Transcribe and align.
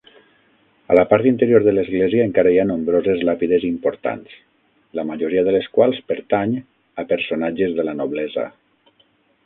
A 0.93 0.95
la 0.99 1.01
part 1.09 1.27
interior 1.31 1.65
de 1.67 1.73
l'església 1.77 2.25
encara 2.29 2.53
hi 2.55 2.57
ha 2.61 2.65
nombroses 2.71 3.21
làpides 3.29 3.67
importants, 3.69 4.35
la 5.01 5.07
majoria 5.13 5.47
de 5.51 5.57
les 5.59 5.71
quals 5.79 6.03
pertany 6.13 6.61
a 7.05 7.09
personatges 7.15 7.81
de 7.81 7.91
la 7.91 7.99
noblesa. 8.05 8.53